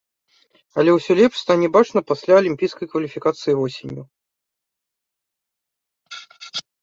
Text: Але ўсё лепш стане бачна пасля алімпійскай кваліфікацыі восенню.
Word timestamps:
Але 0.83 0.91
ўсё 0.93 1.11
лепш 1.19 1.35
стане 1.41 1.67
бачна 1.75 2.01
пасля 2.11 2.33
алімпійскай 2.41 2.89
кваліфікацыі 2.95 3.55
восенню. 3.59 4.07